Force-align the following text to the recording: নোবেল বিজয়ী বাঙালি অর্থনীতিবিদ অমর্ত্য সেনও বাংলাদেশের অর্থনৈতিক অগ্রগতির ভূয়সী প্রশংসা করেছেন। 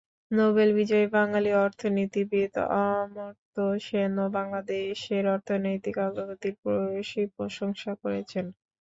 নোবেল 0.31 0.69
বিজয়ী 0.77 1.07
বাঙালি 1.15 1.51
অর্থনীতিবিদ 1.59 2.53
অমর্ত্য 2.81 3.57
সেনও 3.85 4.25
বাংলাদেশের 4.37 5.23
অর্থনৈতিক 5.35 5.95
অগ্রগতির 6.05 6.55
ভূয়সী 6.61 7.21
প্রশংসা 7.35 7.91
করেছেন। 8.01 8.45